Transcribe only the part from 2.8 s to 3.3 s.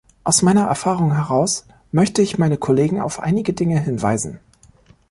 auf